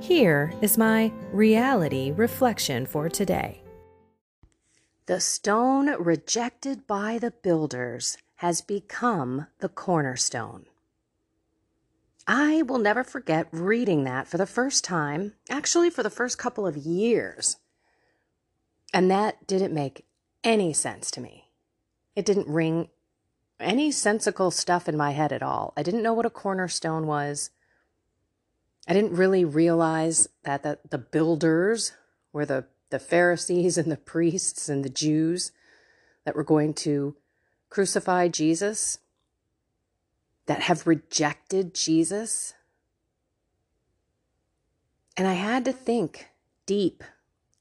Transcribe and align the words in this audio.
Here 0.00 0.52
is 0.60 0.76
my 0.76 1.10
reality 1.32 2.12
reflection 2.12 2.86
for 2.86 3.08
today. 3.08 3.62
The 5.06 5.20
stone 5.20 5.88
rejected 6.00 6.86
by 6.86 7.18
the 7.18 7.30
builders 7.30 8.18
has 8.36 8.60
become 8.60 9.46
the 9.60 9.68
cornerstone. 9.68 10.66
I 12.26 12.62
will 12.62 12.78
never 12.78 13.02
forget 13.02 13.48
reading 13.52 14.04
that 14.04 14.28
for 14.28 14.36
the 14.36 14.46
first 14.46 14.84
time, 14.84 15.32
actually, 15.48 15.90
for 15.90 16.02
the 16.02 16.10
first 16.10 16.38
couple 16.38 16.66
of 16.66 16.76
years. 16.76 17.56
And 18.92 19.10
that 19.10 19.46
didn't 19.46 19.72
make 19.72 20.04
any 20.44 20.72
sense 20.72 21.10
to 21.12 21.20
me. 21.20 21.50
It 22.14 22.26
didn't 22.26 22.48
ring 22.48 22.88
any 23.58 23.90
sensical 23.90 24.50
stuff 24.50 24.88
in 24.88 24.96
my 24.96 25.12
head 25.12 25.32
at 25.32 25.42
all. 25.42 25.72
I 25.76 25.82
didn't 25.82 26.02
know 26.02 26.12
what 26.12 26.26
a 26.26 26.30
cornerstone 26.30 27.06
was. 27.06 27.50
I 28.86 28.92
didn't 28.92 29.16
really 29.16 29.44
realize 29.44 30.28
that 30.44 30.62
the, 30.62 30.78
the 30.88 30.98
builders 30.98 31.92
were 32.32 32.46
the, 32.46 32.66
the 32.90 32.98
Pharisees 32.98 33.76
and 33.76 33.90
the 33.90 33.96
priests 33.96 34.68
and 34.68 34.84
the 34.84 34.90
Jews 34.90 35.50
that 36.24 36.36
were 36.36 36.44
going 36.44 36.74
to 36.74 37.16
crucify 37.68 38.28
Jesus, 38.28 38.98
that 40.46 40.62
have 40.62 40.86
rejected 40.86 41.74
Jesus. 41.74 42.54
And 45.16 45.26
I 45.26 45.34
had 45.34 45.64
to 45.64 45.72
think 45.72 46.28
deep, 46.66 47.02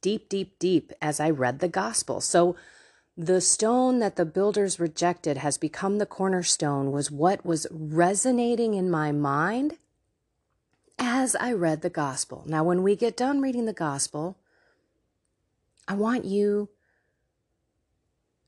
deep, 0.02 0.30
deep, 0.30 0.60
deep 0.60 0.94
as 1.02 1.20
I 1.20 1.30
read 1.32 1.60
the 1.60 1.68
gospel. 1.68 2.22
So, 2.22 2.56
the 3.18 3.40
stone 3.40 4.00
that 4.00 4.18
the 4.18 4.26
builders 4.26 4.78
rejected 4.78 5.38
has 5.38 5.58
become 5.58 6.00
the 6.00 6.06
cornerstone 6.06 6.92
was 6.92 7.10
what 7.10 7.46
was 7.46 7.66
resonating 7.72 8.74
in 8.74 8.92
my 8.92 9.14
mind 9.14 9.78
as 10.98 11.36
I 11.36 11.54
read 11.54 11.82
the 11.82 11.90
gospel. 11.90 12.44
Now, 12.46 12.64
when 12.64 12.84
we 12.84 12.96
get 12.96 13.18
done 13.18 13.42
reading 13.42 13.66
the 13.66 13.74
gospel, 13.74 14.38
I 15.88 15.94
want 15.94 16.26
you 16.26 16.70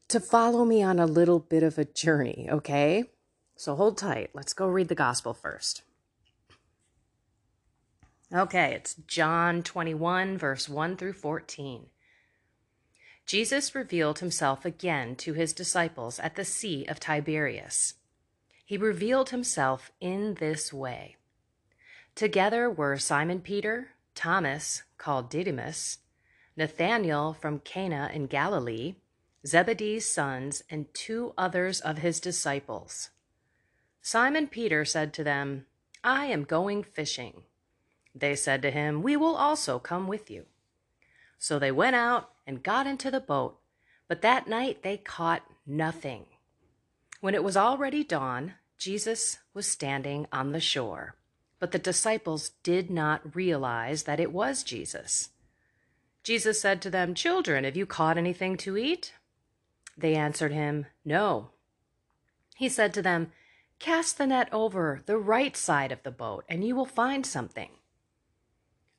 to 0.08 0.20
follow 0.20 0.64
me 0.64 0.82
on 0.82 1.00
a 1.00 1.06
little 1.06 1.40
bit 1.40 1.64
of 1.64 1.78
a 1.78 1.86
journey, 1.86 2.48
okay? 2.50 3.06
So 3.56 3.76
hold 3.76 3.98
tight. 3.98 4.30
Let's 4.34 4.54
go 4.54 4.68
read 4.68 4.88
the 4.88 4.96
gospel 4.96 5.34
first. 5.34 5.82
Okay, 8.34 8.74
it's 8.74 8.96
John 9.08 9.64
21, 9.64 10.38
verse 10.38 10.70
1 10.70 10.98
through 10.98 11.14
14. 11.14 11.88
Jesus 13.26 13.76
revealed 13.76 14.20
himself 14.20 14.64
again 14.64 15.16
to 15.18 15.34
his 15.34 15.52
disciples 15.52 16.18
at 16.20 16.36
the 16.36 16.46
Sea 16.46 16.86
of 16.86 17.00
Tiberias. 17.00 17.96
He 18.66 18.78
revealed 18.78 19.30
himself 19.30 19.92
in 20.00 20.36
this 20.36 20.72
way. 20.72 21.17
Together 22.18 22.68
were 22.68 22.98
Simon 22.98 23.42
Peter, 23.42 23.90
Thomas, 24.16 24.82
called 24.98 25.30
Didymus, 25.30 26.00
Nathanael 26.56 27.34
from 27.40 27.60
Cana 27.60 28.10
in 28.12 28.26
Galilee, 28.26 28.96
Zebedee's 29.46 30.10
sons, 30.10 30.64
and 30.68 30.92
two 30.96 31.36
others 31.38 31.80
of 31.80 32.00
his 32.00 32.20
disciples. 32.20 33.12
Simon 34.02 34.48
Peter 34.48 34.84
said 34.84 35.14
to 35.14 35.24
them, 35.24 35.68
I 36.04 36.26
am 36.26 36.44
going 36.44 36.82
fishing. 36.82 37.44
They 38.16 38.36
said 38.36 38.64
to 38.64 38.72
him, 38.72 39.04
We 39.04 39.16
will 39.16 39.36
also 39.36 39.78
come 39.78 40.08
with 40.08 40.32
you. 40.32 40.48
So 41.38 41.60
they 41.60 41.72
went 41.72 41.96
out 41.96 42.32
and 42.48 42.64
got 42.64 42.88
into 42.88 43.12
the 43.12 43.20
boat, 43.20 43.60
but 44.08 44.24
that 44.24 44.48
night 44.48 44.82
they 44.82 44.98
caught 44.98 45.44
nothing. 45.68 46.26
When 47.22 47.36
it 47.36 47.44
was 47.44 47.56
already 47.56 48.04
dawn, 48.04 48.56
Jesus 48.80 49.38
was 49.54 49.68
standing 49.68 50.26
on 50.32 50.52
the 50.52 50.60
shore. 50.60 51.14
But 51.60 51.72
the 51.72 51.80
disciples 51.80 52.52
did 52.64 52.90
not 52.90 53.36
realize 53.36 54.04
that 54.04 54.20
it 54.20 54.32
was 54.32 54.64
Jesus. 54.64 55.30
Jesus 56.24 56.60
said 56.60 56.82
to 56.82 56.90
them, 56.90 57.14
Children, 57.14 57.64
have 57.64 57.78
you 57.78 57.86
caught 57.86 58.18
anything 58.18 58.58
to 58.58 58.78
eat? 58.78 59.14
They 59.98 60.16
answered 60.16 60.52
him, 60.52 60.86
No. 61.04 61.50
He 62.56 62.70
said 62.70 62.94
to 62.94 63.02
them, 63.02 63.32
Cast 63.80 64.18
the 64.18 64.28
net 64.28 64.50
over 64.52 65.02
the 65.06 65.18
right 65.18 65.56
side 65.56 65.92
of 65.92 66.04
the 66.04 66.12
boat, 66.12 66.44
and 66.50 66.64
you 66.64 66.76
will 66.76 66.86
find 66.86 67.26
something. 67.26 67.70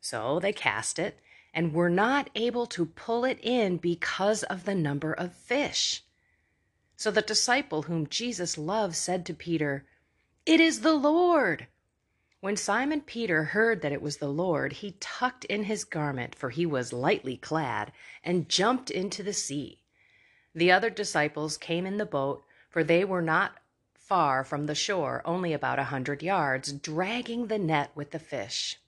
So 0.01 0.41
they 0.41 0.53
cast 0.53 0.99
it, 0.99 1.19
and 1.53 1.75
were 1.75 1.91
not 1.91 2.31
able 2.35 2.67
to 2.67 2.87
pull 2.87 3.25
it 3.25 3.39
in 3.43 3.77
because 3.77 4.43
of 4.45 4.65
the 4.65 4.75
number 4.75 5.13
of 5.13 5.35
fish. 5.35 6.05
So 6.97 7.11
the 7.11 7.23
disciple 7.23 7.83
whom 7.83 8.07
Jesus 8.09 8.59
loved 8.59 8.97
said 8.97 9.27
to 9.27 9.35
Peter, 9.35 9.85
It 10.47 10.61
is 10.61 10.81
the 10.81 10.95
Lord. 10.95 11.67
When 12.41 12.57
Simon 12.57 13.01
Peter 13.01 13.45
heard 13.45 13.83
that 13.83 13.91
it 13.91 14.01
was 14.01 14.19
the 14.19 14.29
Lord, 14.29 14.75
he 14.75 14.97
tucked 15.01 15.45
in 15.47 15.65
his 15.65 15.83
garment, 15.83 16.37
for 16.37 16.51
he 16.51 16.65
was 16.65 16.93
lightly 16.93 17.37
clad, 17.37 17.91
and 18.23 18.49
jumped 18.49 18.91
into 18.91 19.25
the 19.25 19.33
sea. 19.33 19.81
The 20.55 20.71
other 20.71 20.89
disciples 20.89 21.57
came 21.57 21.85
in 21.85 21.97
the 21.97 22.07
boat, 22.07 22.45
for 22.71 22.85
they 22.85 23.05
were 23.05 23.23
not 23.23 23.59
far 23.95 24.45
from 24.45 24.67
the 24.67 24.75
shore, 24.75 25.21
only 25.25 25.53
about 25.53 25.81
a 25.81 25.91
hundred 25.91 26.23
yards, 26.23 26.73
dragging 26.73 27.49
the 27.49 27.59
net 27.59 27.91
with 27.97 28.13
the 28.13 28.19
fish. 28.21 28.79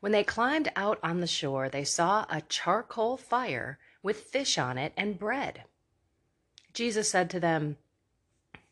When 0.00 0.12
they 0.12 0.24
climbed 0.24 0.72
out 0.74 0.98
on 1.02 1.20
the 1.20 1.26
shore, 1.26 1.68
they 1.68 1.84
saw 1.84 2.24
a 2.30 2.40
charcoal 2.40 3.18
fire 3.18 3.78
with 4.02 4.22
fish 4.22 4.56
on 4.56 4.78
it 4.78 4.94
and 4.96 5.18
bread. 5.18 5.64
Jesus 6.72 7.10
said 7.10 7.28
to 7.30 7.40
them, 7.40 7.76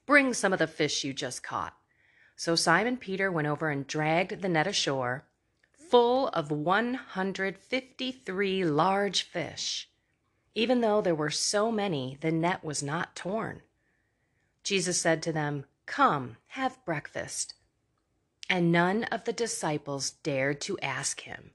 Bring 0.07 0.33
some 0.33 0.55
of 0.55 0.59
the 0.59 0.67
fish 0.67 1.05
you 1.05 1.13
just 1.13 1.43
caught. 1.43 1.78
So 2.39 2.55
Simon 2.55 2.97
Peter 2.99 3.33
went 3.33 3.49
over 3.49 3.69
and 3.69 3.85
dragged 3.85 4.43
the 4.43 4.49
net 4.49 4.69
ashore, 4.69 5.25
full 5.73 6.29
of 6.29 6.53
153 6.53 8.65
large 8.65 9.23
fish. 9.25 9.91
Even 10.55 10.81
though 10.81 11.01
there 11.01 11.17
were 11.17 11.31
so 11.31 11.73
many, 11.73 12.17
the 12.21 12.31
net 12.31 12.63
was 12.63 12.81
not 12.81 13.17
torn. 13.17 13.63
Jesus 14.63 15.01
said 15.01 15.21
to 15.25 15.33
them, 15.33 15.65
Come, 15.87 16.37
have 16.49 16.85
breakfast. 16.85 17.55
And 18.49 18.71
none 18.71 19.03
of 19.05 19.25
the 19.25 19.33
disciples 19.33 20.11
dared 20.11 20.61
to 20.61 20.79
ask 20.79 21.23
him, 21.23 21.51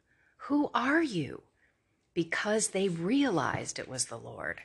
Who 0.50 0.70
are 0.74 1.02
you? 1.02 1.44
because 2.14 2.68
they 2.68 2.90
realized 2.90 3.80
it 3.80 3.88
was 3.88 4.06
the 4.06 4.20
Lord. 4.20 4.62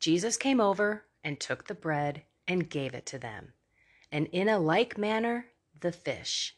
Jesus 0.00 0.36
came 0.36 0.60
over 0.60 1.04
and 1.22 1.38
took 1.38 1.66
the 1.66 1.74
bread 1.74 2.22
and 2.48 2.70
gave 2.70 2.94
it 2.94 3.06
to 3.06 3.18
them 3.18 3.52
and 4.14 4.28
in 4.28 4.48
a 4.48 4.60
like 4.60 4.96
manner 4.96 5.46
the 5.80 5.90
fish. 5.90 6.56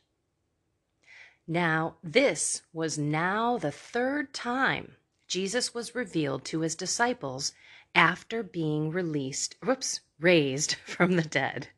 Now, 1.49 1.97
this 2.05 2.61
was 2.71 2.99
now 2.99 3.57
the 3.57 3.73
third 3.73 4.35
time 4.35 4.97
Jesus 5.27 5.73
was 5.73 5.95
revealed 5.95 6.45
to 6.45 6.61
his 6.61 6.75
disciples 6.75 7.53
after 7.95 8.43
being 8.43 8.91
released, 8.91 9.57
whoops, 9.65 10.01
raised 10.21 10.75
from 10.85 11.17
the 11.17 11.23
dead. 11.23 11.69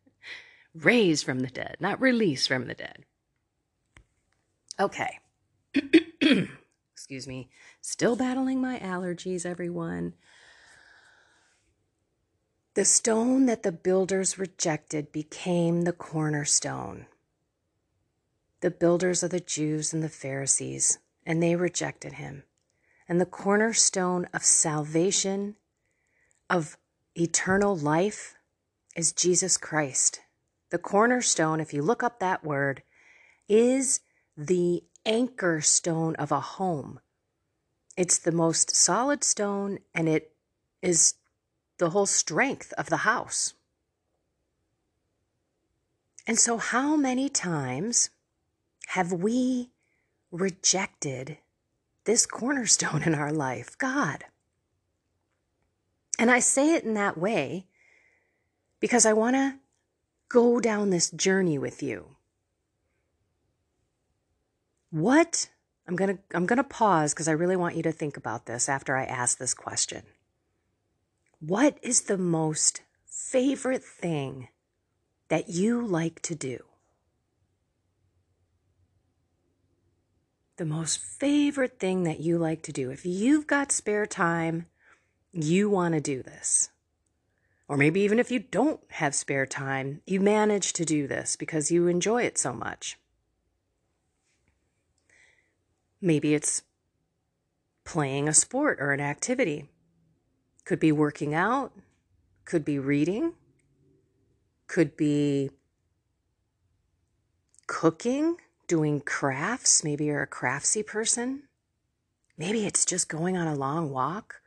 Raised 0.74 1.24
from 1.24 1.40
the 1.40 1.48
dead, 1.48 1.76
not 1.78 2.00
released 2.00 2.48
from 2.48 2.66
the 2.66 2.74
dead. 2.74 3.04
Okay. 4.80 5.20
Excuse 6.92 7.28
me. 7.28 7.50
Still 7.80 8.16
battling 8.16 8.60
my 8.60 8.80
allergies, 8.80 9.46
everyone. 9.46 10.14
The 12.78 12.84
stone 12.84 13.46
that 13.46 13.64
the 13.64 13.72
builders 13.72 14.38
rejected 14.38 15.10
became 15.10 15.82
the 15.82 15.92
cornerstone. 15.92 17.06
The 18.60 18.70
builders 18.70 19.24
are 19.24 19.28
the 19.28 19.40
Jews 19.40 19.92
and 19.92 20.00
the 20.00 20.08
Pharisees, 20.08 21.00
and 21.26 21.42
they 21.42 21.56
rejected 21.56 22.12
him. 22.12 22.44
and 23.08 23.20
the 23.20 23.26
cornerstone 23.26 24.28
of 24.32 24.44
salvation, 24.44 25.56
of 26.48 26.78
eternal 27.16 27.76
life, 27.76 28.36
is 28.94 29.10
Jesus 29.10 29.56
Christ. 29.56 30.20
The 30.70 30.78
cornerstone, 30.78 31.58
if 31.58 31.74
you 31.74 31.82
look 31.82 32.04
up 32.04 32.20
that 32.20 32.44
word, 32.44 32.84
is 33.48 34.02
the 34.36 34.84
anchor 35.04 35.60
stone 35.62 36.14
of 36.14 36.30
a 36.30 36.38
home. 36.38 37.00
It's 37.96 38.18
the 38.18 38.30
most 38.30 38.76
solid 38.76 39.24
stone 39.24 39.80
and 39.92 40.08
it 40.08 40.32
is 40.80 41.14
the 41.78 41.90
whole 41.90 42.06
strength 42.06 42.72
of 42.76 42.90
the 42.90 42.98
house. 42.98 43.54
And 46.26 46.38
so, 46.38 46.58
how 46.58 46.96
many 46.96 47.28
times 47.28 48.10
have 48.88 49.12
we 49.12 49.70
rejected 50.30 51.38
this 52.04 52.26
cornerstone 52.26 53.02
in 53.02 53.14
our 53.14 53.32
life, 53.32 53.78
God? 53.78 54.24
And 56.18 56.30
I 56.30 56.40
say 56.40 56.74
it 56.74 56.84
in 56.84 56.94
that 56.94 57.16
way 57.16 57.66
because 58.80 59.06
I 59.06 59.12
want 59.12 59.36
to 59.36 59.54
go 60.28 60.60
down 60.60 60.90
this 60.90 61.10
journey 61.10 61.58
with 61.58 61.82
you. 61.82 62.16
What 64.90 65.48
I'm 65.86 65.96
going 65.96 66.16
to 66.16 66.22
I'm 66.34 66.46
going 66.46 66.58
to 66.58 66.64
pause 66.64 67.14
because 67.14 67.28
I 67.28 67.32
really 67.32 67.56
want 67.56 67.76
you 67.76 67.82
to 67.84 67.92
think 67.92 68.16
about 68.16 68.46
this 68.46 68.68
after 68.68 68.96
I 68.96 69.04
ask 69.04 69.38
this 69.38 69.54
question. 69.54 70.02
What 71.40 71.78
is 71.82 72.02
the 72.02 72.18
most 72.18 72.82
favorite 73.06 73.84
thing 73.84 74.48
that 75.28 75.48
you 75.48 75.86
like 75.86 76.20
to 76.22 76.34
do? 76.34 76.64
The 80.56 80.64
most 80.64 80.98
favorite 80.98 81.78
thing 81.78 82.02
that 82.02 82.18
you 82.18 82.38
like 82.38 82.62
to 82.62 82.72
do. 82.72 82.90
If 82.90 83.06
you've 83.06 83.46
got 83.46 83.70
spare 83.70 84.04
time, 84.04 84.66
you 85.32 85.70
want 85.70 85.94
to 85.94 86.00
do 86.00 86.24
this. 86.24 86.70
Or 87.68 87.76
maybe 87.76 88.00
even 88.00 88.18
if 88.18 88.32
you 88.32 88.40
don't 88.40 88.80
have 88.92 89.14
spare 89.14 89.46
time, 89.46 90.00
you 90.06 90.20
manage 90.20 90.72
to 90.72 90.84
do 90.84 91.06
this 91.06 91.36
because 91.36 91.70
you 91.70 91.86
enjoy 91.86 92.22
it 92.24 92.36
so 92.36 92.52
much. 92.52 92.98
Maybe 96.00 96.34
it's 96.34 96.62
playing 97.84 98.28
a 98.28 98.34
sport 98.34 98.78
or 98.80 98.90
an 98.92 99.00
activity. 99.00 99.68
Could 100.68 100.80
be 100.80 100.92
working 100.92 101.32
out, 101.32 101.72
could 102.44 102.62
be 102.62 102.78
reading, 102.78 103.32
could 104.66 104.98
be 104.98 105.48
cooking, 107.66 108.36
doing 108.66 109.00
crafts. 109.00 109.82
Maybe 109.82 110.04
you're 110.04 110.22
a 110.22 110.26
craftsy 110.26 110.86
person. 110.86 111.44
Maybe 112.36 112.66
it's 112.66 112.84
just 112.84 113.08
going 113.08 113.34
on 113.34 113.46
a 113.46 113.54
long 113.54 113.88
walk, 113.88 114.42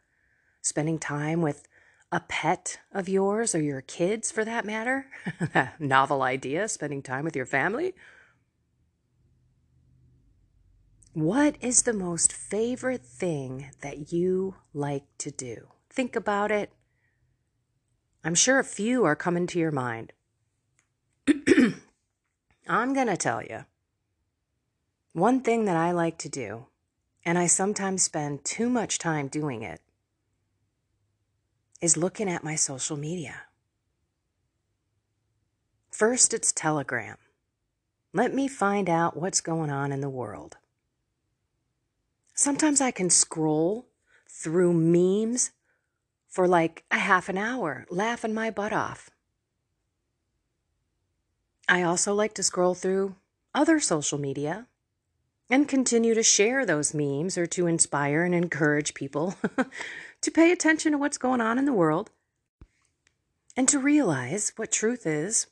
spending 0.61 0.99
time 0.99 1.41
with 1.41 1.67
a 2.11 2.19
pet 2.19 2.77
of 2.91 3.09
yours 3.09 3.55
or 3.55 3.61
your 3.63 3.81
kids 3.81 4.29
for 4.29 4.45
that 4.45 4.63
matter. 4.63 5.07
Novel 5.79 6.21
idea, 6.21 6.67
spending 6.67 7.01
time 7.01 7.23
with 7.25 7.35
your 7.35 7.47
family. 7.47 7.95
What 11.13 11.55
is 11.61 11.81
the 11.81 11.93
most 11.93 12.31
favorite 12.31 13.03
thing 13.03 13.71
that 13.81 14.13
you 14.13 14.57
like 14.71 15.05
to 15.17 15.31
do? 15.31 15.69
Think 15.91 16.15
about 16.15 16.51
it. 16.51 16.71
I'm 18.23 18.35
sure 18.35 18.59
a 18.59 18.63
few 18.63 19.03
are 19.03 19.15
coming 19.15 19.45
to 19.47 19.59
your 19.59 19.71
mind. 19.71 20.13
I'm 22.67 22.93
going 22.93 23.07
to 23.07 23.17
tell 23.17 23.43
you 23.43 23.65
one 25.11 25.41
thing 25.41 25.65
that 25.65 25.75
I 25.75 25.91
like 25.91 26.17
to 26.19 26.29
do, 26.29 26.67
and 27.25 27.37
I 27.37 27.47
sometimes 27.47 28.03
spend 28.03 28.45
too 28.45 28.69
much 28.69 28.99
time 28.99 29.27
doing 29.27 29.63
it, 29.63 29.81
is 31.81 31.97
looking 31.97 32.29
at 32.29 32.43
my 32.43 32.55
social 32.55 32.95
media. 32.95 33.41
First, 35.91 36.33
it's 36.33 36.53
Telegram. 36.53 37.17
Let 38.13 38.33
me 38.33 38.47
find 38.47 38.89
out 38.89 39.17
what's 39.17 39.41
going 39.41 39.69
on 39.69 39.91
in 39.91 39.99
the 39.99 40.09
world. 40.09 40.55
Sometimes 42.33 42.79
I 42.79 42.91
can 42.91 43.09
scroll 43.09 43.87
through 44.29 44.73
memes 44.73 45.51
for 46.31 46.47
like 46.47 46.85
a 46.89 46.97
half 46.97 47.29
an 47.29 47.37
hour, 47.37 47.85
laughing 47.91 48.33
my 48.33 48.49
butt 48.49 48.73
off. 48.73 49.09
I 51.67 51.83
also 51.83 52.13
like 52.13 52.33
to 52.35 52.43
scroll 52.43 52.73
through 52.73 53.15
other 53.53 53.79
social 53.79 54.17
media 54.17 54.67
and 55.49 55.67
continue 55.67 56.13
to 56.13 56.23
share 56.23 56.65
those 56.65 56.93
memes 56.93 57.37
or 57.37 57.45
to 57.45 57.67
inspire 57.67 58.23
and 58.23 58.33
encourage 58.33 58.93
people 58.93 59.35
to 60.21 60.31
pay 60.31 60.51
attention 60.51 60.93
to 60.93 60.97
what's 60.97 61.17
going 61.17 61.41
on 61.41 61.59
in 61.59 61.65
the 61.65 61.73
world 61.73 62.09
and 63.57 63.67
to 63.67 63.77
realize 63.77 64.53
what 64.55 64.71
truth 64.71 65.05
is 65.05 65.47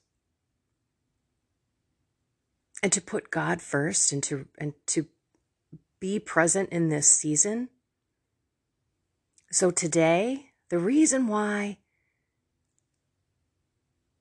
and 2.82 2.94
to 2.94 3.02
put 3.02 3.30
God 3.30 3.62
first 3.62 4.14
and 4.14 4.24
to 4.24 4.48
and 4.58 4.74
to 4.88 5.08
be 6.00 6.20
present 6.20 6.70
in 6.70 6.88
this 6.88 7.08
season. 7.08 7.68
So, 9.52 9.72
today, 9.72 10.49
the 10.70 10.80
reason 10.80 11.28
why 11.28 11.78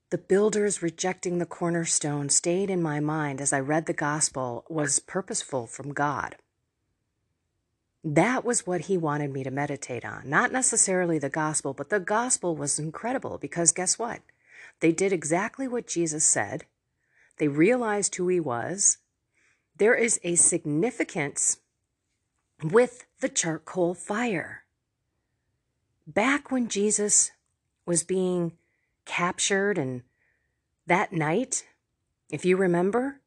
the 0.09 0.17
builders 0.17 0.81
rejecting 0.81 1.37
the 1.37 1.45
cornerstone 1.45 2.29
stayed 2.29 2.69
in 2.71 2.81
my 2.81 2.99
mind 2.99 3.39
as 3.39 3.53
I 3.53 3.59
read 3.59 3.85
the 3.85 3.93
gospel 3.93 4.65
was 4.67 4.99
purposeful 4.99 5.67
from 5.67 5.93
God. 5.93 6.35
That 8.03 8.43
was 8.43 8.65
what 8.65 8.81
he 8.81 8.97
wanted 8.97 9.31
me 9.31 9.43
to 9.43 9.51
meditate 9.51 10.03
on. 10.03 10.27
Not 10.27 10.51
necessarily 10.51 11.19
the 11.19 11.29
gospel, 11.29 11.73
but 11.75 11.89
the 11.89 11.99
gospel 11.99 12.55
was 12.55 12.79
incredible 12.79 13.37
because 13.37 13.71
guess 13.71 13.99
what? 13.99 14.21
They 14.79 14.91
did 14.91 15.13
exactly 15.13 15.67
what 15.67 15.85
Jesus 15.85 16.23
said. 16.23 16.65
They 17.37 17.47
realized 17.47 18.15
who 18.15 18.27
he 18.29 18.39
was. 18.39 18.97
There 19.75 19.93
is 19.93 20.19
a 20.23 20.35
significance 20.35 21.59
with 22.63 23.05
the 23.19 23.29
charcoal 23.29 23.93
fire. 23.93 24.63
Back 26.09 26.49
when 26.49 26.69
Jesus 26.69 27.29
was 27.85 28.03
being 28.03 28.53
captured, 29.05 29.77
and 29.77 30.01
that 30.87 31.13
night, 31.13 31.67
if 32.31 32.43
you 32.43 32.57
remember, 32.57 33.21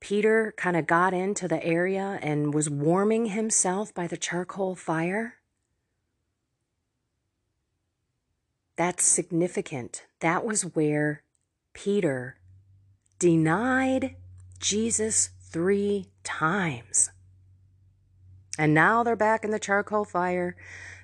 Peter 0.00 0.52
kind 0.56 0.76
of 0.76 0.88
got 0.88 1.14
into 1.14 1.46
the 1.46 1.64
area 1.64 2.18
and 2.20 2.52
was 2.52 2.68
warming 2.68 3.26
himself 3.26 3.94
by 3.94 4.08
the 4.08 4.16
charcoal 4.16 4.74
fire. 4.74 5.36
That's 8.74 9.04
significant. 9.04 10.02
That 10.18 10.44
was 10.44 10.74
where 10.74 11.22
Peter 11.72 12.36
denied 13.20 14.16
Jesus 14.58 15.30
three 15.40 16.08
times. 16.24 17.10
And 18.58 18.74
now 18.74 19.04
they're 19.04 19.14
back 19.14 19.44
in 19.44 19.52
the 19.52 19.60
charcoal 19.60 20.04
fire. 20.04 20.56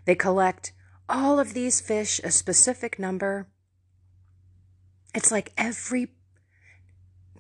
They 0.05 0.17
collect 0.17 0.73
all 1.09 1.39
of 1.41 1.55
these 1.55 1.81
fish, 1.81 2.21
a 2.23 2.31
specific 2.31 2.99
number. 2.99 3.49
It's 5.15 5.33
like 5.33 5.53
every 5.57 6.09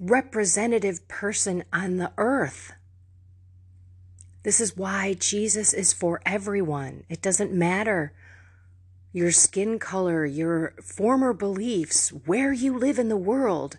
representative 0.00 1.06
person 1.08 1.64
on 1.72 1.96
the 1.96 2.12
earth. 2.16 2.72
This 4.42 4.60
is 4.60 4.76
why 4.76 5.14
Jesus 5.14 5.72
is 5.74 5.92
for 5.92 6.20
everyone. 6.24 7.04
It 7.08 7.20
doesn't 7.20 7.52
matter 7.52 8.14
your 9.12 9.32
skin 9.32 9.78
color, 9.78 10.24
your 10.24 10.74
former 10.82 11.32
beliefs, 11.32 12.10
where 12.10 12.52
you 12.52 12.78
live 12.78 12.98
in 12.98 13.08
the 13.08 13.16
world. 13.16 13.78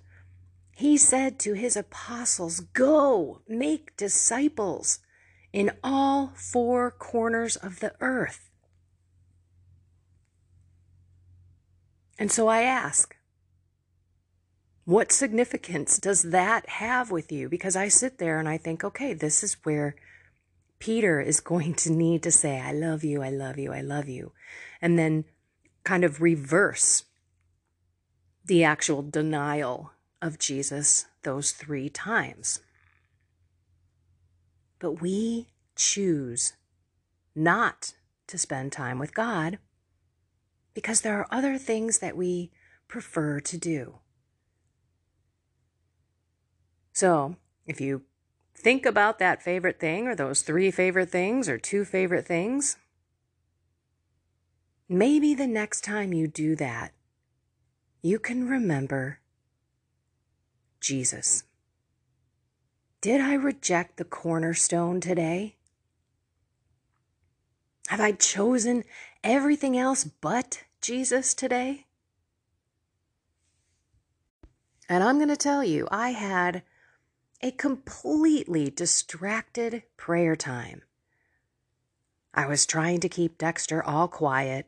He 0.76 0.98
said 0.98 1.40
to 1.40 1.54
his 1.54 1.76
apostles, 1.76 2.60
Go, 2.60 3.42
make 3.48 3.96
disciples 3.96 5.00
in 5.54 5.72
all 5.84 6.34
four 6.36 6.92
corners 6.92 7.56
of 7.56 7.80
the 7.80 7.94
earth. 8.02 8.49
And 12.20 12.30
so 12.30 12.50
I 12.50 12.64
ask, 12.64 13.16
what 14.84 15.12
significance 15.14 15.98
does 15.98 16.24
that 16.24 16.68
have 16.68 17.12
with 17.12 17.32
you? 17.32 17.48
Because 17.48 17.78
I 17.78 17.88
sit 17.88 18.18
there 18.18 18.40
and 18.40 18.50
I 18.50 18.58
think, 18.58 18.84
okay, 18.84 19.14
this 19.14 19.42
is 19.42 19.54
where 19.64 19.96
Peter 20.80 21.22
is 21.22 21.40
going 21.40 21.74
to 21.76 21.92
need 21.92 22.22
to 22.24 22.32
say, 22.32 22.60
I 22.60 22.74
love 22.74 23.06
you, 23.06 23.24
I 23.24 23.30
love 23.30 23.58
you, 23.58 23.72
I 23.72 23.80
love 23.80 24.10
you. 24.10 24.34
And 24.82 25.00
then 25.00 25.24
kind 25.86 26.04
of 26.04 26.22
reverse 26.22 27.06
the 28.46 28.66
actual 28.66 29.02
denial 29.02 29.92
of 30.22 30.40
Jesus 30.40 31.06
those 31.24 31.52
three 31.52 31.88
times. 31.88 32.60
But 34.80 35.02
we 35.02 35.48
choose 35.76 36.54
not 37.34 37.94
to 38.28 38.38
spend 38.38 38.74
time 38.74 39.00
with 39.00 39.14
God 39.14 39.60
because 40.74 41.02
there 41.02 41.18
are 41.20 41.28
other 41.32 41.58
things 41.58 42.00
that 42.00 42.18
we 42.18 42.52
prefer 42.88 43.40
to 43.40 43.58
do. 43.58 44.00
So, 46.94 47.36
if 47.66 47.80
you 47.80 48.04
think 48.56 48.86
about 48.86 49.20
that 49.20 49.42
favorite 49.42 49.80
thing 49.80 50.08
or 50.08 50.16
those 50.16 50.42
three 50.42 50.72
favorite 50.72 51.10
things 51.10 51.48
or 51.48 51.58
two 51.58 51.86
favorite 51.86 52.26
things, 52.26 52.78
maybe 54.90 55.34
the 55.34 55.48
next 55.48 55.84
time 55.84 56.14
you 56.14 56.28
do 56.28 56.56
that, 56.58 56.92
you 58.02 58.20
can 58.20 58.48
remember 58.48 59.20
Jesus. 60.82 61.44
Did 63.02 63.22
I 63.22 63.34
reject 63.34 63.98
the 63.98 64.04
cornerstone 64.04 65.00
today? 65.00 65.56
Have 67.88 68.02
I 68.02 68.12
chosen 68.12 68.84
everything 69.24 69.78
else 69.78 70.04
but 70.04 70.64
Jesus 70.82 71.34
today? 71.34 71.86
And 74.88 75.04
I'm 75.04 75.18
going 75.18 75.30
to 75.30 75.38
tell 75.38 75.64
you, 75.64 75.88
I 75.92 76.12
had 76.12 76.64
a 77.42 77.52
completely 77.52 78.70
distracted 78.70 79.84
prayer 79.98 80.36
time. 80.36 80.82
I 82.34 82.48
was 82.48 82.66
trying 82.66 83.00
to 83.02 83.10
keep 83.10 83.38
Dexter 83.38 83.84
all 83.84 84.08
quiet, 84.08 84.68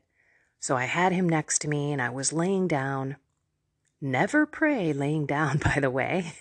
so 0.59 0.75
I 0.77 0.85
had 0.85 1.11
him 1.11 1.27
next 1.27 1.59
to 1.59 1.67
me 1.67 1.91
and 1.91 2.01
I 2.01 2.09
was 2.09 2.31
laying 2.31 2.67
down. 2.67 3.17
Never 3.99 4.45
pray 4.45 4.93
laying 4.93 5.25
down, 5.25 5.57
by 5.63 5.79
the 5.79 5.89
way, 5.89 6.33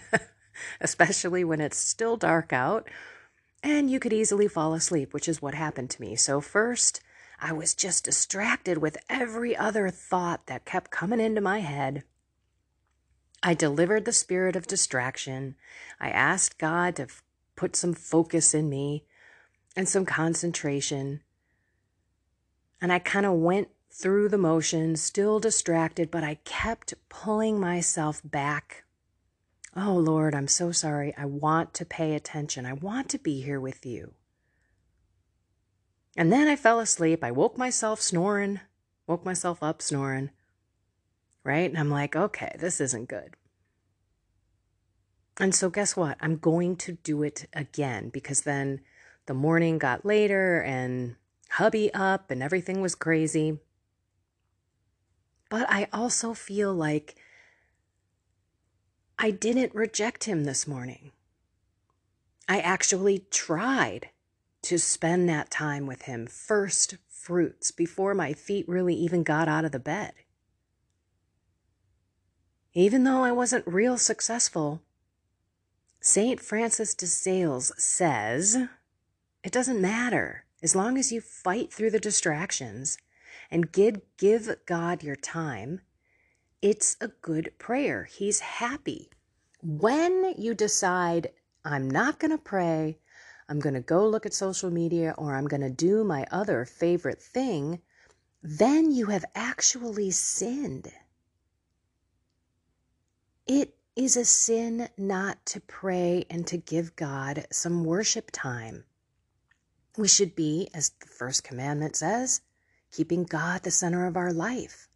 especially 0.80 1.44
when 1.44 1.60
it's 1.60 1.76
still 1.76 2.16
dark 2.16 2.52
out 2.52 2.88
and 3.62 3.90
you 3.90 3.98
could 3.98 4.12
easily 4.12 4.48
fall 4.48 4.74
asleep, 4.74 5.12
which 5.12 5.28
is 5.28 5.42
what 5.42 5.54
happened 5.54 5.90
to 5.90 6.00
me. 6.00 6.16
So, 6.16 6.40
first, 6.40 7.00
I 7.40 7.52
was 7.52 7.74
just 7.74 8.04
distracted 8.04 8.78
with 8.78 8.98
every 9.08 9.56
other 9.56 9.90
thought 9.90 10.46
that 10.46 10.64
kept 10.64 10.90
coming 10.90 11.20
into 11.20 11.40
my 11.40 11.60
head. 11.60 12.02
I 13.42 13.54
delivered 13.54 14.04
the 14.04 14.12
spirit 14.12 14.56
of 14.56 14.66
distraction. 14.66 15.54
I 16.00 16.10
asked 16.10 16.58
God 16.58 16.96
to 16.96 17.04
f- 17.04 17.22
put 17.54 17.76
some 17.76 17.94
focus 17.94 18.54
in 18.54 18.68
me 18.68 19.04
and 19.76 19.88
some 19.88 20.04
concentration. 20.04 21.20
And 22.80 22.92
I 22.92 22.98
kind 22.98 23.24
of 23.24 23.34
went 23.34 23.68
through 23.90 24.28
the 24.28 24.38
motions, 24.38 25.00
still 25.00 25.38
distracted, 25.38 26.10
but 26.10 26.24
I 26.24 26.36
kept 26.44 26.94
pulling 27.08 27.60
myself 27.60 28.20
back. 28.24 28.84
Oh, 29.76 29.94
Lord, 29.94 30.34
I'm 30.34 30.48
so 30.48 30.72
sorry. 30.72 31.14
I 31.16 31.24
want 31.24 31.74
to 31.74 31.84
pay 31.84 32.14
attention. 32.14 32.66
I 32.66 32.72
want 32.72 33.08
to 33.10 33.18
be 33.18 33.40
here 33.42 33.60
with 33.60 33.86
you. 33.86 34.14
And 36.18 36.30
then 36.30 36.48
I 36.48 36.56
fell 36.56 36.80
asleep. 36.80 37.24
I 37.24 37.30
woke 37.30 37.56
myself 37.56 38.02
snoring, 38.02 38.60
woke 39.06 39.24
myself 39.24 39.62
up 39.62 39.80
snoring 39.80 40.28
right? 41.48 41.70
And 41.70 41.78
I'm 41.78 41.90
like, 41.90 42.14
okay, 42.14 42.54
this 42.58 42.78
isn't 42.78 43.08
good. 43.08 43.34
And 45.40 45.54
so, 45.54 45.70
guess 45.70 45.96
what? 45.96 46.18
I'm 46.20 46.36
going 46.36 46.76
to 46.76 46.92
do 46.92 47.22
it 47.22 47.46
again 47.54 48.10
because 48.10 48.42
then 48.42 48.80
the 49.24 49.32
morning 49.32 49.78
got 49.78 50.04
later 50.04 50.60
and 50.60 51.16
hubby 51.52 51.92
up 51.94 52.30
and 52.30 52.42
everything 52.42 52.82
was 52.82 52.94
crazy. 52.94 53.60
But 55.48 55.66
I 55.70 55.88
also 55.90 56.34
feel 56.34 56.74
like 56.74 57.16
I 59.18 59.30
didn't 59.30 59.74
reject 59.74 60.24
him 60.24 60.44
this 60.44 60.66
morning. 60.66 61.12
I 62.46 62.60
actually 62.60 63.24
tried 63.30 64.10
to 64.62 64.78
spend 64.78 65.28
that 65.28 65.50
time 65.50 65.86
with 65.86 66.02
him, 66.02 66.26
first 66.26 66.96
fruits, 67.08 67.70
before 67.70 68.14
my 68.14 68.32
feet 68.32 68.68
really 68.68 68.94
even 68.94 69.22
got 69.22 69.48
out 69.48 69.64
of 69.64 69.72
the 69.72 69.78
bed. 69.78 70.12
Even 72.74 73.04
though 73.04 73.22
I 73.24 73.32
wasn't 73.32 73.66
real 73.66 73.98
successful, 73.98 74.82
St. 76.00 76.40
Francis 76.40 76.94
de 76.94 77.06
Sales 77.06 77.72
says 77.76 78.56
it 79.42 79.52
doesn't 79.52 79.80
matter 79.80 80.44
as 80.62 80.76
long 80.76 80.98
as 80.98 81.10
you 81.10 81.20
fight 81.20 81.72
through 81.72 81.90
the 81.90 82.00
distractions 82.00 82.98
and 83.50 83.72
give, 83.72 84.00
give 84.16 84.48
God 84.66 85.02
your 85.02 85.16
time. 85.16 85.80
It's 86.60 86.96
a 87.00 87.08
good 87.08 87.52
prayer. 87.58 88.04
He's 88.04 88.40
happy. 88.40 89.10
When 89.62 90.34
you 90.36 90.54
decide, 90.54 91.30
I'm 91.64 91.90
not 91.90 92.18
going 92.18 92.30
to 92.30 92.38
pray, 92.38 92.98
I'm 93.48 93.60
going 93.60 93.74
to 93.74 93.80
go 93.80 94.06
look 94.06 94.26
at 94.26 94.34
social 94.34 94.70
media, 94.70 95.14
or 95.16 95.34
I'm 95.34 95.46
going 95.46 95.62
to 95.62 95.70
do 95.70 96.04
my 96.04 96.26
other 96.30 96.64
favorite 96.64 97.22
thing, 97.22 97.80
then 98.42 98.90
you 98.92 99.06
have 99.06 99.24
actually 99.34 100.10
sinned. 100.10 100.92
It 103.46 103.74
is 103.96 104.16
a 104.16 104.24
sin 104.24 104.88
not 104.98 105.44
to 105.46 105.60
pray 105.60 106.26
and 106.28 106.46
to 106.46 106.58
give 106.58 106.94
God 106.94 107.46
some 107.50 107.84
worship 107.84 108.30
time. 108.32 108.84
We 109.96 110.06
should 110.06 110.36
be, 110.36 110.68
as 110.74 110.90
the 110.90 111.06
first 111.06 111.42
commandment 111.42 111.96
says, 111.96 112.42
keeping 112.92 113.24
God 113.24 113.62
the 113.62 113.70
center 113.70 114.06
of 114.06 114.16
our 114.16 114.32
life. 114.32 114.87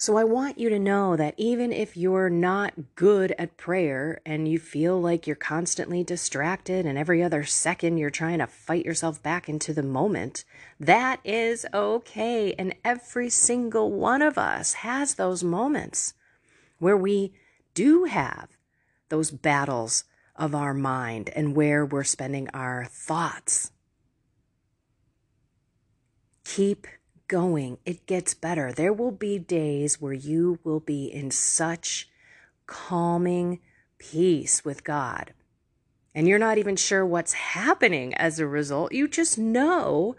So 0.00 0.16
I 0.16 0.22
want 0.22 0.60
you 0.60 0.68
to 0.68 0.78
know 0.78 1.16
that 1.16 1.34
even 1.36 1.72
if 1.72 1.96
you're 1.96 2.30
not 2.30 2.94
good 2.94 3.34
at 3.36 3.56
prayer 3.56 4.20
and 4.24 4.46
you 4.46 4.60
feel 4.60 5.00
like 5.00 5.26
you're 5.26 5.34
constantly 5.34 6.04
distracted 6.04 6.86
and 6.86 6.96
every 6.96 7.20
other 7.20 7.42
second 7.42 7.98
you're 7.98 8.08
trying 8.08 8.38
to 8.38 8.46
fight 8.46 8.84
yourself 8.84 9.20
back 9.20 9.48
into 9.48 9.74
the 9.74 9.82
moment, 9.82 10.44
that 10.78 11.18
is 11.24 11.66
okay. 11.74 12.52
And 12.52 12.76
every 12.84 13.28
single 13.28 13.90
one 13.90 14.22
of 14.22 14.38
us 14.38 14.74
has 14.74 15.16
those 15.16 15.42
moments 15.42 16.14
where 16.78 16.96
we 16.96 17.32
do 17.74 18.04
have 18.04 18.50
those 19.08 19.32
battles 19.32 20.04
of 20.36 20.54
our 20.54 20.74
mind 20.74 21.28
and 21.30 21.56
where 21.56 21.84
we're 21.84 22.04
spending 22.04 22.48
our 22.54 22.84
thoughts. 22.84 23.72
Keep 26.44 26.86
going. 27.28 27.78
It 27.84 28.06
gets 28.06 28.34
better. 28.34 28.72
There 28.72 28.92
will 28.92 29.12
be 29.12 29.38
days 29.38 30.00
where 30.00 30.12
you 30.12 30.58
will 30.64 30.80
be 30.80 31.06
in 31.06 31.30
such 31.30 32.08
calming 32.66 33.60
peace 33.98 34.64
with 34.64 34.84
God. 34.84 35.32
And 36.14 36.26
you're 36.26 36.38
not 36.38 36.58
even 36.58 36.76
sure 36.76 37.06
what's 37.06 37.34
happening 37.34 38.14
as 38.14 38.38
a 38.38 38.46
result. 38.46 38.92
You 38.92 39.06
just 39.06 39.38
know 39.38 40.16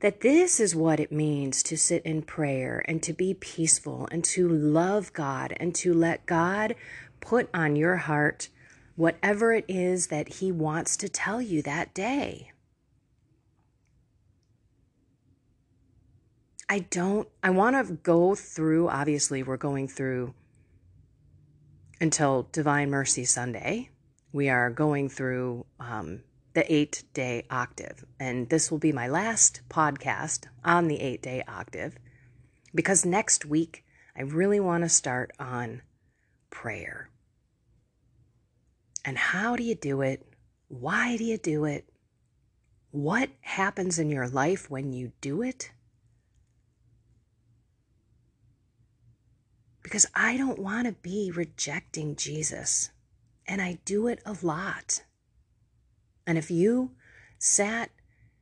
that 0.00 0.20
this 0.20 0.60
is 0.60 0.76
what 0.76 1.00
it 1.00 1.10
means 1.10 1.62
to 1.64 1.76
sit 1.76 2.02
in 2.04 2.22
prayer 2.22 2.84
and 2.86 3.02
to 3.02 3.12
be 3.12 3.34
peaceful 3.34 4.08
and 4.10 4.24
to 4.24 4.48
love 4.48 5.12
God 5.12 5.54
and 5.58 5.74
to 5.76 5.92
let 5.92 6.26
God 6.26 6.74
put 7.20 7.48
on 7.52 7.76
your 7.76 7.96
heart 7.96 8.48
whatever 8.94 9.52
it 9.52 9.64
is 9.68 10.08
that 10.08 10.34
He 10.34 10.52
wants 10.52 10.96
to 10.98 11.08
tell 11.08 11.40
you 11.40 11.62
that 11.62 11.94
day. 11.94 12.50
I 16.70 16.80
don't, 16.80 17.28
I 17.42 17.50
want 17.50 17.86
to 17.86 17.94
go 17.94 18.34
through, 18.34 18.88
obviously, 18.88 19.42
we're 19.42 19.56
going 19.56 19.88
through 19.88 20.34
until 22.00 22.48
Divine 22.52 22.90
Mercy 22.90 23.24
Sunday. 23.24 23.88
We 24.32 24.50
are 24.50 24.68
going 24.68 25.08
through 25.08 25.64
um, 25.80 26.20
the 26.52 26.70
eight 26.72 27.04
day 27.14 27.44
octave. 27.50 28.04
And 28.20 28.48
this 28.48 28.70
will 28.70 28.78
be 28.78 28.92
my 28.92 29.08
last 29.08 29.62
podcast 29.70 30.46
on 30.64 30.88
the 30.88 31.00
eight 31.00 31.22
day 31.22 31.42
octave 31.48 31.96
because 32.74 33.06
next 33.06 33.44
week 33.44 33.84
I 34.16 34.22
really 34.22 34.60
want 34.60 34.84
to 34.84 34.88
start 34.88 35.30
on 35.38 35.82
prayer. 36.50 37.10
And 39.04 39.16
how 39.16 39.56
do 39.56 39.62
you 39.62 39.74
do 39.74 40.02
it? 40.02 40.26
Why 40.68 41.16
do 41.16 41.24
you 41.24 41.38
do 41.38 41.64
it? 41.64 41.88
What 42.90 43.30
happens 43.40 43.98
in 43.98 44.10
your 44.10 44.28
life 44.28 44.68
when 44.68 44.92
you 44.92 45.12
do 45.20 45.42
it? 45.42 45.70
Because 49.88 50.04
I 50.14 50.36
don't 50.36 50.58
want 50.58 50.86
to 50.86 50.92
be 50.92 51.32
rejecting 51.34 52.14
Jesus. 52.14 52.90
And 53.46 53.62
I 53.62 53.78
do 53.86 54.06
it 54.06 54.20
a 54.26 54.36
lot. 54.42 55.02
And 56.26 56.36
if 56.36 56.50
you 56.50 56.90
sat 57.38 57.88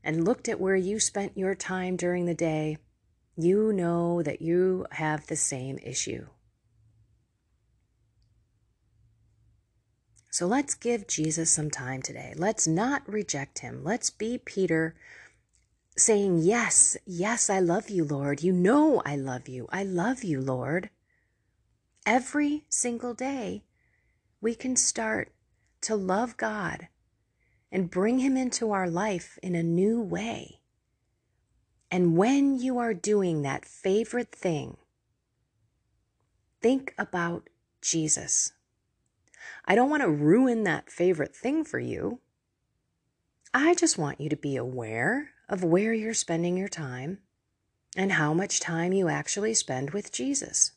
and 0.02 0.24
looked 0.24 0.48
at 0.48 0.58
where 0.58 0.74
you 0.74 0.98
spent 0.98 1.38
your 1.38 1.54
time 1.54 1.94
during 1.94 2.24
the 2.26 2.34
day, 2.34 2.78
you 3.36 3.72
know 3.72 4.24
that 4.24 4.42
you 4.42 4.86
have 4.90 5.28
the 5.28 5.36
same 5.36 5.78
issue. 5.84 6.26
So 10.28 10.48
let's 10.48 10.74
give 10.74 11.06
Jesus 11.06 11.48
some 11.48 11.70
time 11.70 12.02
today. 12.02 12.34
Let's 12.36 12.66
not 12.66 13.08
reject 13.08 13.60
him. 13.60 13.84
Let's 13.84 14.10
be 14.10 14.36
Peter 14.36 14.96
saying, 15.96 16.38
Yes, 16.38 16.96
yes, 17.06 17.48
I 17.48 17.60
love 17.60 17.88
you, 17.88 18.02
Lord. 18.02 18.42
You 18.42 18.52
know 18.52 19.00
I 19.06 19.14
love 19.14 19.48
you. 19.48 19.68
I 19.70 19.84
love 19.84 20.24
you, 20.24 20.40
Lord. 20.40 20.90
Every 22.06 22.62
single 22.68 23.14
day, 23.14 23.64
we 24.40 24.54
can 24.54 24.76
start 24.76 25.32
to 25.80 25.96
love 25.96 26.36
God 26.36 26.86
and 27.72 27.90
bring 27.90 28.20
Him 28.20 28.36
into 28.36 28.70
our 28.70 28.88
life 28.88 29.40
in 29.42 29.56
a 29.56 29.62
new 29.64 30.00
way. 30.00 30.60
And 31.90 32.16
when 32.16 32.60
you 32.60 32.78
are 32.78 32.94
doing 32.94 33.42
that 33.42 33.64
favorite 33.64 34.30
thing, 34.30 34.76
think 36.62 36.94
about 36.96 37.48
Jesus. 37.82 38.52
I 39.64 39.75
don't 39.75 39.90
want 39.90 40.04
to 40.04 40.08
ruin 40.08 40.62
that 40.62 40.92
favorite 40.92 41.34
thing 41.34 41.64
for 41.64 41.80
you. 41.80 42.20
I 43.52 43.75
just 43.75 43.98
want 43.98 44.20
you 44.20 44.28
to 44.28 44.36
be 44.36 44.54
aware 44.54 45.30
of 45.48 45.64
where 45.64 45.92
you're 45.92 46.14
spending 46.14 46.56
your 46.56 46.68
time 46.68 47.18
and 47.96 48.12
how 48.12 48.32
much 48.32 48.60
time 48.60 48.92
you 48.92 49.08
actually 49.08 49.54
spend 49.54 49.90
with 49.90 50.12
Jesus. 50.12 50.70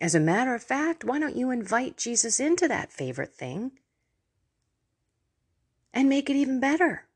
As 0.00 0.14
a 0.14 0.20
matter 0.20 0.54
of 0.54 0.62
fact, 0.62 1.04
why 1.04 1.18
don't 1.18 1.36
you 1.36 1.50
invite 1.50 1.96
Jesus 1.96 2.38
into 2.38 2.68
that 2.68 2.92
favorite 2.92 3.34
thing 3.34 3.72
and 5.92 6.08
make 6.08 6.28
it 6.28 6.36
even 6.36 6.60
better? 6.60 7.06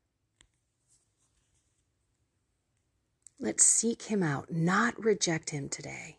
Let's 3.39 3.65
seek 3.65 4.03
him 4.03 4.23
out, 4.23 4.51
not 4.51 5.03
reject 5.03 5.51
him 5.51 5.69
today. 5.69 6.17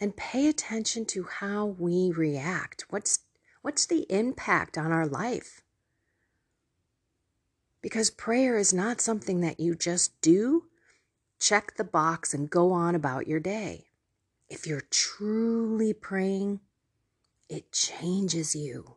And 0.00 0.16
pay 0.16 0.48
attention 0.48 1.06
to 1.06 1.24
how 1.24 1.66
we 1.66 2.10
react. 2.10 2.84
What's, 2.90 3.20
what's 3.62 3.86
the 3.86 4.06
impact 4.10 4.76
on 4.76 4.92
our 4.92 5.06
life? 5.06 5.62
Because 7.80 8.10
prayer 8.10 8.56
is 8.58 8.72
not 8.72 9.00
something 9.00 9.40
that 9.40 9.60
you 9.60 9.74
just 9.74 10.18
do, 10.20 10.64
check 11.38 11.76
the 11.76 11.84
box, 11.84 12.34
and 12.34 12.50
go 12.50 12.72
on 12.72 12.94
about 12.94 13.26
your 13.26 13.40
day. 13.40 13.86
If 14.54 14.68
you're 14.68 14.82
truly 14.88 15.92
praying, 15.92 16.60
it 17.48 17.72
changes 17.72 18.54
you. 18.54 18.94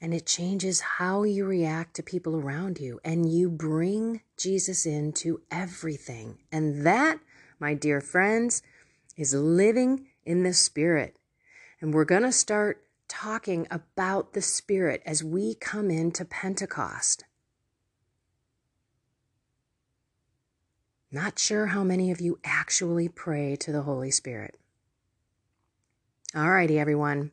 And 0.00 0.14
it 0.14 0.26
changes 0.26 0.80
how 0.80 1.24
you 1.24 1.44
react 1.44 1.96
to 1.96 2.04
people 2.04 2.36
around 2.36 2.78
you. 2.78 3.00
And 3.04 3.28
you 3.28 3.50
bring 3.50 4.20
Jesus 4.36 4.86
into 4.86 5.40
everything. 5.50 6.38
And 6.52 6.86
that, 6.86 7.18
my 7.58 7.74
dear 7.74 8.00
friends, 8.00 8.62
is 9.16 9.34
living 9.34 10.06
in 10.24 10.44
the 10.44 10.54
Spirit. 10.54 11.16
And 11.80 11.92
we're 11.92 12.04
going 12.04 12.22
to 12.22 12.30
start 12.30 12.84
talking 13.08 13.66
about 13.72 14.34
the 14.34 14.42
Spirit 14.42 15.02
as 15.04 15.24
we 15.24 15.56
come 15.56 15.90
into 15.90 16.24
Pentecost. 16.24 17.24
Not 21.10 21.38
sure 21.38 21.66
how 21.66 21.82
many 21.82 22.10
of 22.10 22.20
you 22.20 22.38
actually 22.44 23.08
pray 23.08 23.56
to 23.56 23.72
the 23.72 23.82
Holy 23.82 24.10
Spirit. 24.10 24.58
All 26.34 26.50
righty, 26.50 26.78
everyone. 26.78 27.32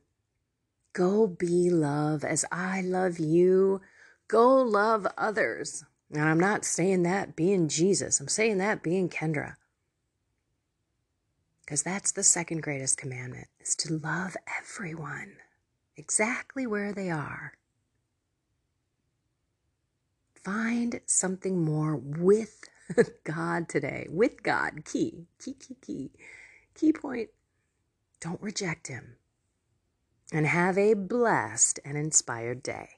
Go 0.94 1.27
be 1.27 1.70
love 1.70 2.24
as 2.24 2.46
I 2.53 2.79
love 2.79 3.20
you. 3.20 3.82
Go 4.29 4.62
love 4.62 5.05
others. 5.17 5.84
And 6.10 6.24
I'm 6.24 6.39
not 6.39 6.63
saying 6.63 7.03
that 7.03 7.36
being 7.36 7.67
Jesus, 7.67 8.22
I'm 8.22 8.29
saying 8.29 8.60
that 8.60 8.82
being 8.82 9.10
Kendra. 9.10 9.55
Because 11.65 11.84
that's 11.84 12.13
the 12.13 12.24
second 12.24 12.63
greatest 12.63 12.98
commandment 12.98 13.48
is 13.60 13.75
to 13.77 13.98
love 13.98 14.38
everyone 14.58 15.34
exactly 15.98 16.65
where 16.65 16.94
they 16.94 17.10
are. 17.10 17.53
Find 20.44 21.01
something 21.05 21.62
more 21.62 21.96
with 21.96 22.62
God 23.24 23.70
today, 23.70 24.08
with 24.10 24.44
God. 24.44 24.86
Key, 24.86 25.25
key, 25.39 25.54
key, 25.54 25.75
key. 25.82 26.12
Key 26.74 26.94
point 26.94 27.30
don't 28.20 28.42
reject 28.42 28.88
Him 28.88 29.15
and 30.32 30.46
have 30.46 30.77
a 30.77 30.94
blessed 30.94 31.80
and 31.86 31.98
inspired 31.98 32.63
day. 32.63 32.89